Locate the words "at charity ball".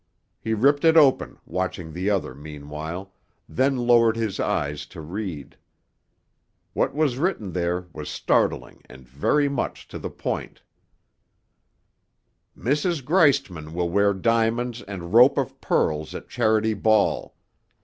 16.15-17.35